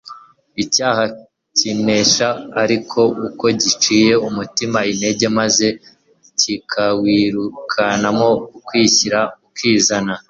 Icyaha 0.63 1.03
kinesha 1.57 2.27
ari 2.61 2.77
uko 3.29 3.45
giciye 3.61 4.13
umutima 4.27 4.79
intege, 4.91 5.25
maze 5.39 5.67
kikawirukanamo 6.39 8.29
ukwishyira 8.57 9.19
ukizana. 9.47 10.13